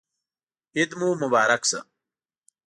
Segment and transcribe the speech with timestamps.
[0.75, 1.79] عید مو مبارک شه